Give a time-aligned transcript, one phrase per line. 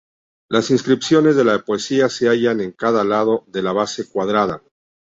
[0.49, 4.63] Las inscripciones de la poesía se hallan en cada lado de la base cuadrada.